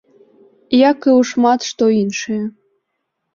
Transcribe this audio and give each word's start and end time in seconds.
Як 0.89 0.97
і 1.09 1.11
ў 1.11 1.21
шмат 1.33 1.59
што 1.69 1.83
іншае. 2.01 2.41